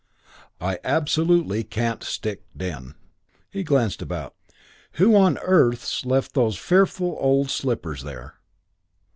[0.59, 2.95] "I absolutely can't stick den."
[3.51, 4.33] He glanced about
[4.93, 8.39] "Who on earth's left those fearful old slippers there?"